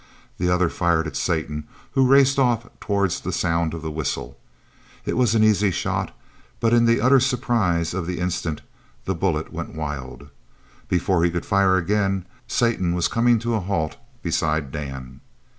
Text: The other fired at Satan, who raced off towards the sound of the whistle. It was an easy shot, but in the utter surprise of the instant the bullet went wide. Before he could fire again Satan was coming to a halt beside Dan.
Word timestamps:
The 0.39 0.49
other 0.49 0.69
fired 0.69 1.05
at 1.05 1.15
Satan, 1.15 1.67
who 1.91 2.07
raced 2.07 2.39
off 2.39 2.67
towards 2.79 3.19
the 3.19 3.31
sound 3.31 3.75
of 3.75 3.83
the 3.83 3.91
whistle. 3.91 4.35
It 5.05 5.15
was 5.15 5.35
an 5.35 5.43
easy 5.43 5.69
shot, 5.69 6.11
but 6.59 6.73
in 6.73 6.85
the 6.85 6.99
utter 6.99 7.19
surprise 7.19 7.93
of 7.93 8.07
the 8.07 8.17
instant 8.17 8.61
the 9.05 9.13
bullet 9.13 9.53
went 9.53 9.75
wide. 9.75 10.29
Before 10.89 11.23
he 11.23 11.29
could 11.29 11.45
fire 11.45 11.77
again 11.77 12.25
Satan 12.47 12.95
was 12.95 13.07
coming 13.07 13.37
to 13.41 13.53
a 13.53 13.59
halt 13.59 13.97
beside 14.23 14.71
Dan. 14.71 15.21